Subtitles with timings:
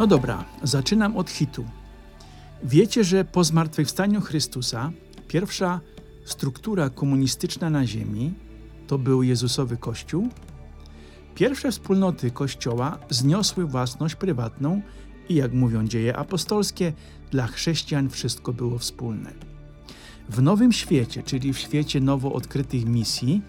[0.00, 1.64] No dobra, zaczynam od hitu.
[2.62, 4.92] Wiecie, że po zmartwychwstaniu Chrystusa
[5.28, 5.80] pierwsza
[6.24, 8.34] struktura komunistyczna na ziemi
[8.86, 10.28] to był Jezusowy Kościół?
[11.34, 14.82] Pierwsze wspólnoty Kościoła zniosły własność prywatną
[15.28, 16.92] i jak mówią dzieje apostolskie,
[17.30, 19.32] dla chrześcijan wszystko było wspólne.
[20.28, 23.42] W Nowym Świecie, czyli w świecie nowo odkrytych misji,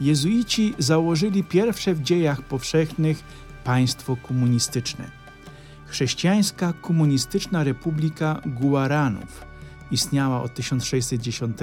[0.00, 3.24] jezuici założyli pierwsze w dziejach powszechnych
[3.64, 5.23] państwo komunistyczne.
[5.86, 9.44] Chrześcijańska Komunistyczna Republika Guaranów
[9.90, 11.58] istniała od 1610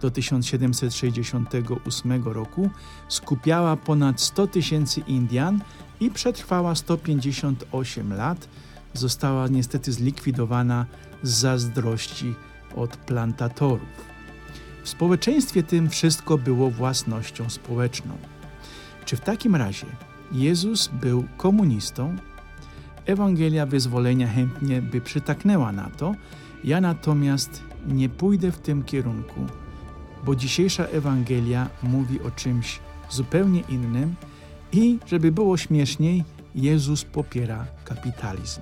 [0.00, 2.70] do 1768 roku,
[3.08, 5.60] skupiała ponad 100 tysięcy Indian
[6.00, 8.48] i przetrwała 158 lat.
[8.94, 10.86] Została niestety zlikwidowana
[11.22, 12.34] z zazdrości
[12.76, 14.14] od plantatorów.
[14.84, 18.16] W społeczeństwie tym wszystko było własnością społeczną.
[19.04, 19.86] Czy w takim razie
[20.32, 22.16] Jezus był komunistą?
[23.06, 26.14] Ewangelia wyzwolenia chętnie by przytaknęła na to,
[26.64, 29.40] ja natomiast nie pójdę w tym kierunku,
[30.24, 34.14] bo dzisiejsza Ewangelia mówi o czymś zupełnie innym
[34.72, 38.60] i, żeby było śmieszniej, Jezus popiera kapitalizm.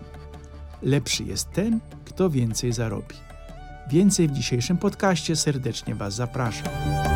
[0.83, 3.17] Lepszy jest ten, kto więcej zarobi.
[3.91, 7.12] Więcej w dzisiejszym podcaście serdecznie Was zapraszam.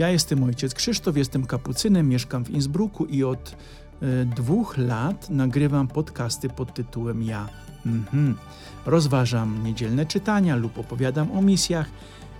[0.00, 3.56] Ja jestem ojciec Krzysztof, jestem kapucynem, mieszkam w Innsbrucku i od
[4.02, 7.48] e, dwóch lat nagrywam podcasty pod tytułem Ja.
[7.86, 8.36] Mhm.
[8.86, 11.90] Rozważam niedzielne czytania lub opowiadam o misjach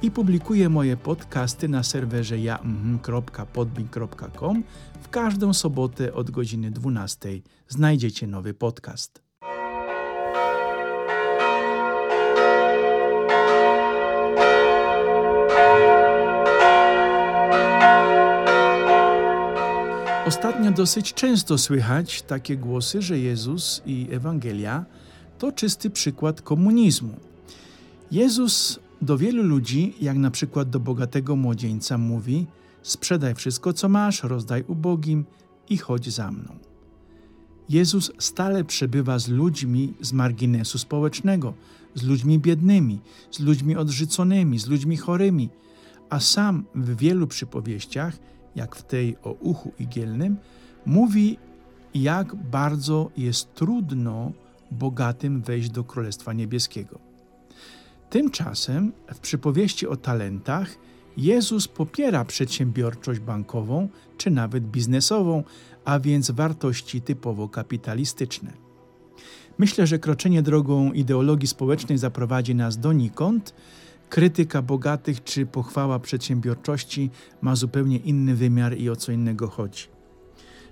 [0.02, 4.62] i publikuję moje podcasty na serwerze ja.podbin.com.
[5.02, 7.28] W każdą sobotę od godziny 12
[7.68, 9.29] znajdziecie nowy podcast.
[20.30, 24.84] Ostatnio dosyć często słychać takie głosy, że Jezus i Ewangelia
[25.38, 27.14] to czysty przykład komunizmu.
[28.10, 32.46] Jezus do wielu ludzi, jak na przykład do bogatego młodzieńca, mówi:
[32.82, 35.24] Sprzedaj wszystko, co masz, rozdaj ubogim
[35.68, 36.58] i chodź za mną.
[37.68, 41.54] Jezus stale przebywa z ludźmi z marginesu społecznego,
[41.94, 42.98] z ludźmi biednymi,
[43.30, 45.48] z ludźmi odrzuconymi, z ludźmi chorymi,
[46.10, 48.18] a sam w wielu przypowieściach
[48.56, 50.36] jak w tej o uchu igielnym,
[50.86, 51.38] mówi,
[51.94, 54.32] jak bardzo jest trudno
[54.70, 56.98] bogatym wejść do Królestwa Niebieskiego.
[58.10, 60.76] Tymczasem w przypowieści o talentach
[61.16, 65.44] Jezus popiera przedsiębiorczość bankową czy nawet biznesową,
[65.84, 68.52] a więc wartości typowo kapitalistyczne.
[69.58, 73.54] Myślę, że kroczenie drogą ideologii społecznej zaprowadzi nas donikąd,
[74.10, 77.10] krytyka bogatych czy pochwała przedsiębiorczości
[77.42, 79.84] ma zupełnie inny wymiar i o co innego chodzi.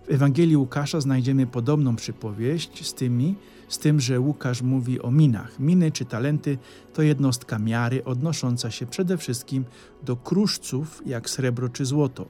[0.09, 3.35] W Ewangelii Łukasza znajdziemy podobną przypowieść z tymi,
[3.69, 5.61] z tym, że Łukasz mówi o minach.
[5.61, 6.59] Miny czy talenty
[6.95, 9.65] to jednostka miary odnosząca się przede wszystkim
[10.03, 12.29] do kruszców, jak srebro czy złoto.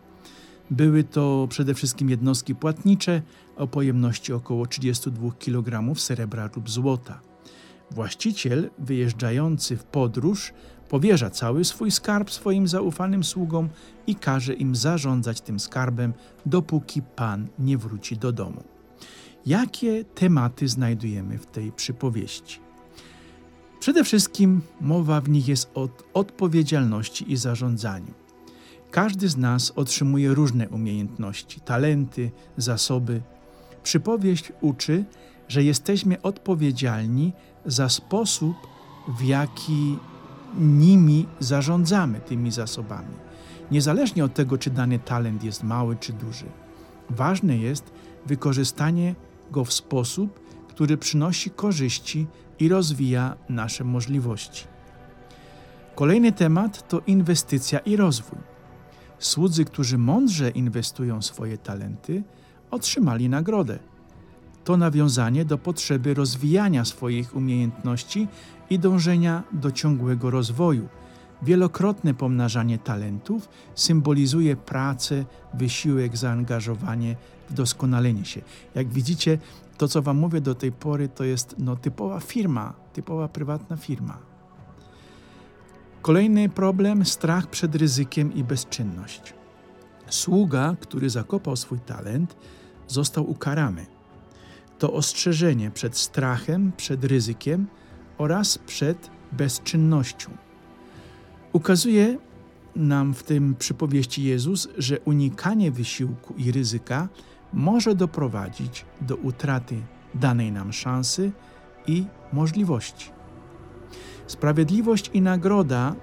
[0.70, 3.22] Były to przede wszystkim jednostki płatnicze
[3.56, 7.20] o pojemności około 32 kg srebra lub złota.
[7.90, 10.52] Właściciel wyjeżdżający w podróż
[10.88, 13.68] powierza cały swój skarb swoim zaufanym sługom
[14.06, 16.14] i każe im zarządzać tym skarbem,
[16.46, 18.64] dopóki Pan nie wróci do domu.
[19.46, 22.60] Jakie tematy znajdujemy w tej przypowieści?
[23.80, 28.14] Przede wszystkim mowa w nich jest o odpowiedzialności i zarządzaniu.
[28.90, 33.22] Każdy z nas otrzymuje różne umiejętności, talenty, zasoby.
[33.82, 35.04] Przypowieść uczy,
[35.48, 37.32] że jesteśmy odpowiedzialni
[37.66, 38.56] za sposób,
[39.18, 39.98] w jaki
[40.58, 43.14] nimi zarządzamy, tymi zasobami.
[43.70, 46.46] Niezależnie od tego, czy dany talent jest mały czy duży.
[47.10, 47.92] Ważne jest
[48.26, 49.14] wykorzystanie
[49.50, 52.26] go w sposób, który przynosi korzyści
[52.58, 54.64] i rozwija nasze możliwości.
[55.94, 58.38] Kolejny temat to inwestycja i rozwój.
[59.18, 62.22] Słudzy, którzy mądrze inwestują swoje talenty,
[62.70, 63.78] otrzymali nagrodę.
[64.68, 68.28] To nawiązanie do potrzeby rozwijania swoich umiejętności
[68.70, 70.88] i dążenia do ciągłego rozwoju.
[71.42, 75.24] Wielokrotne pomnażanie talentów symbolizuje pracę,
[75.54, 77.16] wysiłek, zaangażowanie
[77.50, 78.40] w doskonalenie się.
[78.74, 79.38] Jak widzicie,
[79.78, 84.18] to co Wam mówię do tej pory, to jest no, typowa firma, typowa prywatna firma.
[86.02, 89.34] Kolejny problem strach przed ryzykiem i bezczynność.
[90.06, 92.36] Sługa, który zakopał swój talent,
[92.88, 93.97] został ukarany.
[94.78, 97.66] To ostrzeżenie przed strachem, przed ryzykiem
[98.18, 100.30] oraz przed bezczynnością.
[101.52, 102.18] Ukazuje
[102.76, 107.08] nam w tym przypowieści Jezus, że unikanie wysiłku i ryzyka
[107.52, 109.76] może doprowadzić do utraty
[110.14, 111.32] danej nam szansy
[111.86, 113.10] i możliwości.
[114.26, 115.94] Sprawiedliwość i nagroda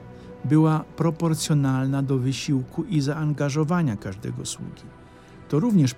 [0.46, 4.84] była proporcjonalna do wysiłku i zaangażowania każdego sługi.
[5.56, 5.96] To również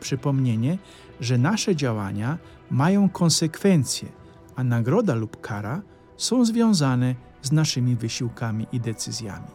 [0.00, 0.78] przypomnienie,
[1.20, 2.38] że nasze działania
[2.70, 4.08] mają konsekwencje,
[4.56, 5.82] a nagroda lub kara
[6.16, 9.46] są związane z naszymi wysiłkami i decyzjami.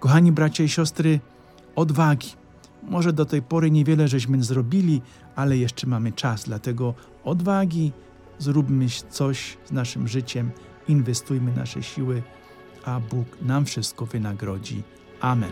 [0.00, 1.20] Kochani bracia i siostry,
[1.76, 2.28] odwagi.
[2.82, 5.02] Może do tej pory niewiele żeśmy zrobili,
[5.36, 6.94] ale jeszcze mamy czas, dlatego
[7.24, 7.92] odwagi,
[8.38, 10.50] zróbmy coś z naszym życiem,
[10.88, 12.22] inwestujmy nasze siły,
[12.84, 14.82] a Bóg nam wszystko wynagrodzi.
[15.20, 15.50] Amen.